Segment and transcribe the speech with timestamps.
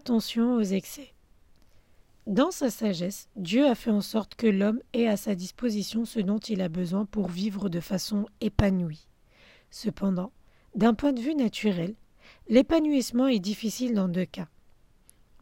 [0.00, 1.12] attention aux excès.
[2.26, 6.20] Dans sa sagesse, Dieu a fait en sorte que l'homme ait à sa disposition ce
[6.20, 9.06] dont il a besoin pour vivre de façon épanouie.
[9.70, 10.32] Cependant,
[10.74, 11.96] d'un point de vue naturel,
[12.48, 14.48] l'épanouissement est difficile dans deux cas.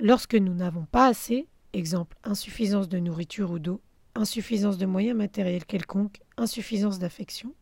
[0.01, 3.81] Lorsque nous n'avons pas assez, exemple insuffisance de nourriture ou d'eau,
[4.17, 7.55] insuffisance de moyens matériels quelconques, insuffisance d'affection,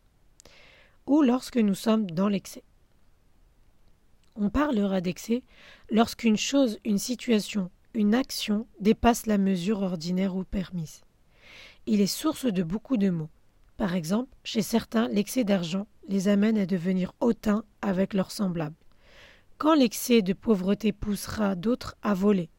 [1.05, 2.63] ou lorsque nous sommes dans l'excès.
[4.39, 5.41] On parlera d'excès
[5.89, 11.01] lorsqu'une chose, une situation, une action dépasse la mesure ordinaire ou permise.
[11.87, 13.31] Il est source de beaucoup de maux.
[13.77, 18.75] Par exemple, chez certains, l'excès d'argent les amène à devenir hautains avec leurs semblables.
[19.57, 22.51] Quand l'excès de pauvreté poussera d'autres à voler?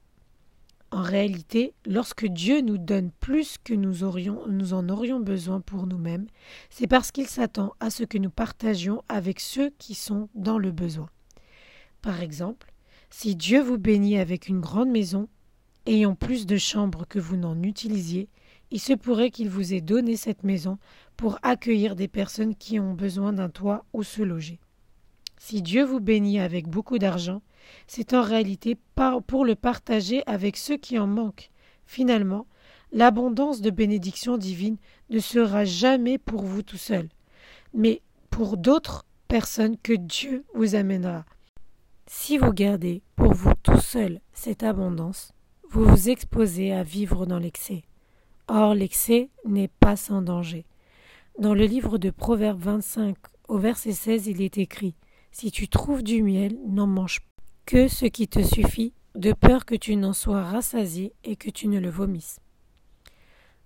[0.91, 5.87] En réalité, lorsque Dieu nous donne plus que nous, aurions, nous en aurions besoin pour
[5.87, 6.27] nous-mêmes,
[6.71, 10.73] c'est parce qu'il s'attend à ce que nous partagions avec ceux qui sont dans le
[10.73, 11.09] besoin.
[12.03, 12.73] Par exemple,
[13.11, 15.29] si Dieu vous bénit avec une grande maison,
[15.87, 18.29] ayant plus de chambres que vous n'en utilisiez,
[18.71, 20.79] il se pourrait qu'il vous ait donné cette maison
[21.17, 24.61] pour accueillir des personnes qui ont besoin d'un toit où se loger.
[25.39, 27.43] Si Dieu vous bénit avec beaucoup d'argent,
[27.87, 28.77] c'est en réalité
[29.27, 31.51] pour le partager avec ceux qui en manquent.
[31.87, 32.47] Finalement,
[32.93, 34.79] l'abondance de bénédictions divines
[35.11, 37.09] ne sera jamais pour vous tout seul,
[37.73, 41.25] mais pour d'autres personnes que Dieu vous amènera.
[42.11, 45.35] Si vous gardez pour vous tout seul cette abondance,
[45.69, 47.85] vous vous exposez à vivre dans l'excès.
[48.49, 50.65] Or, l'excès n'est pas sans danger.
[51.39, 53.15] Dans le livre de Proverbes 25,
[53.49, 54.95] au verset 16, il est écrit
[55.33, 57.21] Si tu trouves du miel, n'en mange
[57.67, 61.69] que ce qui te suffit, de peur que tu n'en sois rassasié et que tu
[61.69, 62.41] ne le vomisses.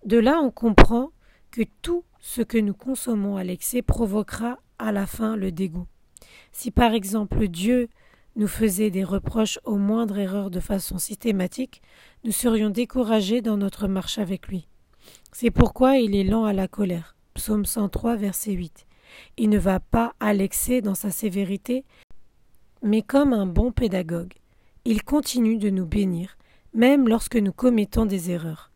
[0.05, 1.11] De là, on comprend
[1.53, 5.87] que tout ce que nous consommons à l'excès provoquera à la fin le dégoût.
[6.51, 7.89] Si par exemple Dieu
[8.37, 11.83] nous faisait des reproches aux moindres erreurs de façon systématique,
[12.25, 14.69] nous serions découragés dans notre marche avec lui.
[15.33, 17.17] C'est pourquoi il est lent à la colère.
[17.35, 18.87] Psaume 103, verset 8.
[19.37, 21.85] Il ne va pas à l'excès dans sa sévérité,
[22.83, 24.35] mais comme un bon pédagogue.
[24.85, 26.37] Il continue de nous bénir,
[26.75, 28.73] même lorsque nous commettons des erreurs,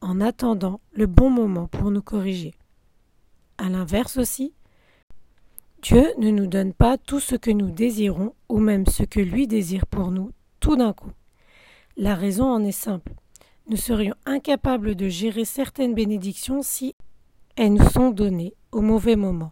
[0.00, 2.54] en attendant le bon moment pour nous corriger.
[3.58, 4.54] À l'inverse aussi,
[5.82, 9.48] Dieu ne nous donne pas tout ce que nous désirons ou même ce que lui
[9.48, 11.10] désire pour nous tout d'un coup.
[11.96, 13.12] La raison en est simple.
[13.68, 16.94] Nous serions incapables de gérer certaines bénédictions si
[17.56, 19.50] elles nous sont données au mauvais moment,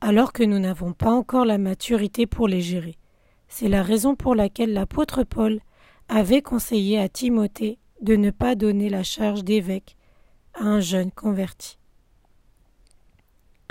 [0.00, 2.96] alors que nous n'avons pas encore la maturité pour les gérer.
[3.46, 5.60] C'est la raison pour laquelle l'apôtre Paul
[6.08, 9.96] avait conseillé à Timothée de ne pas donner la charge d'évêque
[10.54, 11.79] à un jeune converti.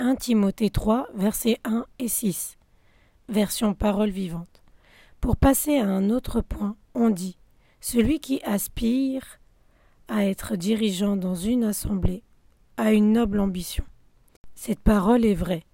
[0.00, 2.56] 1 Timothée 3, versets 1 et 6.
[3.28, 4.62] Version parole vivante.
[5.20, 7.36] Pour passer à un autre point, on dit
[7.82, 9.38] Celui qui aspire
[10.08, 12.22] à être dirigeant dans une assemblée
[12.78, 13.84] a une noble ambition.
[14.54, 15.66] Cette parole est vraie.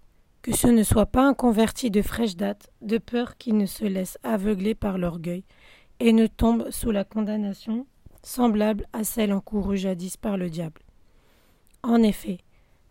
[0.43, 3.85] Que ce ne soit pas un converti de fraîche date, de peur qu'il ne se
[3.85, 5.45] laisse aveugler par l'orgueil
[6.01, 7.87] et ne tombe sous la condamnation
[8.25, 10.83] semblable à celle encourue jadis par le diable.
[11.85, 12.39] En effet,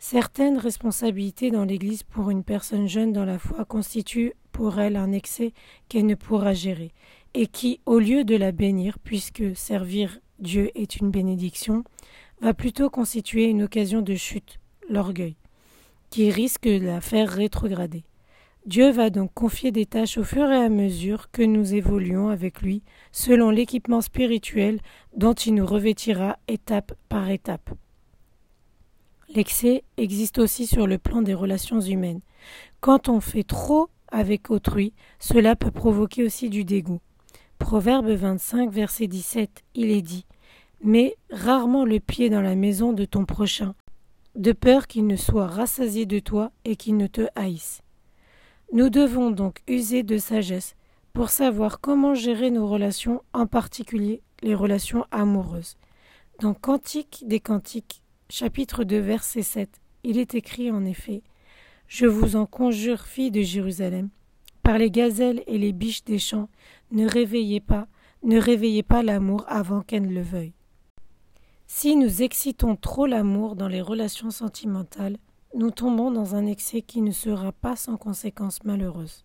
[0.08, 5.12] Certaines responsabilités dans l'Église pour une personne jeune dans la foi constituent pour elle un
[5.12, 5.52] excès
[5.90, 6.92] qu'elle ne pourra gérer,
[7.34, 11.84] et qui, au lieu de la bénir, puisque servir Dieu est une bénédiction,
[12.40, 15.38] va plutôt constituer une occasion de chute, l'orgueil,
[16.12, 18.04] qui risque de la faire rétrograder.
[18.68, 22.62] Dieu va donc confier des tâches au fur et à mesure que nous évoluons avec
[22.62, 24.82] lui, selon l'équipement spirituel
[25.18, 27.72] dont il nous revêtira étape par étape.
[29.34, 32.22] L'excès existe aussi sur le plan des relations humaines.
[32.80, 37.02] Quand on fait trop avec autrui, cela peut provoquer aussi du dégoût.
[37.58, 40.26] Proverbe 25, verset 17, il est dit
[40.84, 43.74] Mets rarement le pied dans la maison de ton prochain,
[44.36, 47.82] de peur qu'il ne soit rassasié de toi et qu'il ne te haïsse.
[48.74, 50.76] Nous devons donc user de sagesse
[51.14, 55.78] pour savoir comment gérer nos relations, en particulier les relations amoureuses.
[56.42, 59.70] Dans Cantique des Cantiques, chapitre 2, verset 7,
[60.04, 61.22] il est écrit en effet
[61.88, 64.10] Je vous en conjure, filles de Jérusalem,
[64.64, 66.50] par les gazelles et les biches des champs,
[66.92, 67.88] ne réveillez pas,
[68.24, 70.54] ne réveillez pas l'amour avant qu'elle ne le veuille.
[71.68, 75.18] Si nous excitons trop l'amour dans les relations sentimentales,
[75.54, 79.24] nous tombons dans un excès qui ne sera pas sans conséquences malheureuses.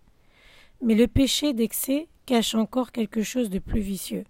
[0.82, 4.24] Mais le péché d'excès cache encore quelque chose de plus vicieux.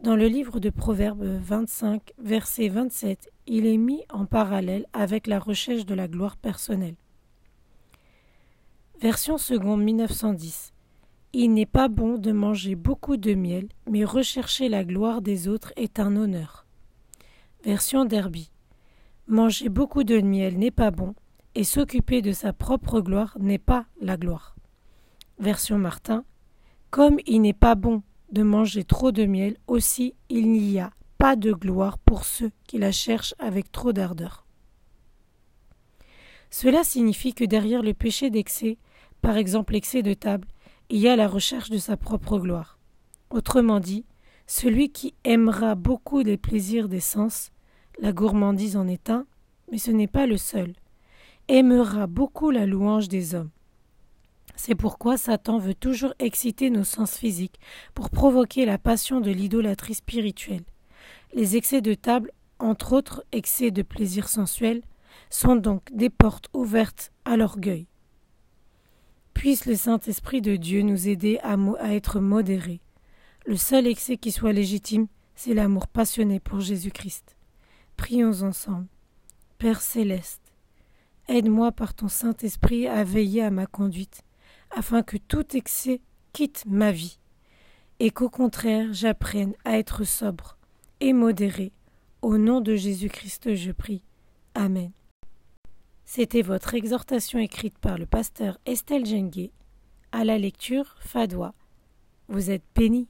[0.00, 5.38] Dans le livre de Proverbes 25, verset 27, il est mis en parallèle avec la
[5.38, 6.96] recherche de la gloire personnelle.
[9.00, 10.72] Version seconde 1910.
[11.32, 15.72] il n'est pas bon de manger beaucoup de miel, mais rechercher la gloire des autres
[15.76, 16.66] est un honneur.
[17.62, 18.50] Version Derby.
[19.26, 21.14] Manger beaucoup de miel n'est pas bon,
[21.54, 24.56] et s'occuper de sa propre gloire n'est pas la gloire.
[25.38, 26.24] Version Martin.
[26.90, 28.02] Comme il n'est pas bon
[28.32, 32.78] de manger trop de miel, aussi il n'y a pas de gloire pour ceux qui
[32.78, 34.46] la cherchent avec trop d'ardeur.
[36.50, 38.78] Cela signifie que derrière le péché d'excès,
[39.20, 40.48] par exemple l'excès de table,
[40.88, 42.78] il y a la recherche de sa propre gloire.
[43.30, 44.04] Autrement dit,
[44.46, 47.50] celui qui aimera beaucoup les plaisirs des sens,
[47.98, 49.26] la gourmandise en est un,
[49.70, 50.74] mais ce n'est pas le seul,
[51.48, 53.50] aimera beaucoup la louange des hommes.
[54.54, 57.58] C'est pourquoi Satan veut toujours exciter nos sens physiques
[57.94, 60.64] pour provoquer la passion de l'idolâtrie spirituelle.
[61.36, 64.80] Les excès de table, entre autres excès de plaisir sensuel,
[65.28, 67.88] sont donc des portes ouvertes à l'orgueil.
[69.34, 71.58] Puisse le Saint-Esprit de Dieu nous aider à,
[71.92, 72.80] être modérés.
[73.44, 77.36] Le seul excès qui soit légitime, c'est l'amour passionné pour Jésus-Christ.
[77.98, 78.86] Prions ensemble.
[79.58, 80.54] Père céleste,
[81.28, 84.22] aide-moi par ton Saint-Esprit à veiller à ma conduite,
[84.70, 86.00] afin que tout excès
[86.32, 87.18] quitte ma vie,
[88.00, 90.55] et qu'au contraire j'apprenne à être sobre
[91.00, 91.72] et modéré.
[92.22, 94.02] Au nom de Jésus-Christ je prie.
[94.54, 94.90] Amen.
[96.04, 99.50] C'était votre exhortation écrite par le pasteur Estelle Genguet.
[100.12, 101.54] À la lecture, Fadois.
[102.28, 103.08] Vous êtes bénis.